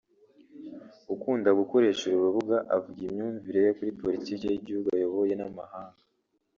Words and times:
ukunda 1.13 1.49
gukoresha 1.59 2.03
uru 2.07 2.21
rubuga 2.27 2.57
avuga 2.75 2.99
imyumvire 3.07 3.59
ye 3.65 3.71
kuri 3.77 3.91
politiki 4.01 4.43
y’igihugu 4.47 4.87
ayoboye 4.95 5.33
n’amahanga 5.37 6.01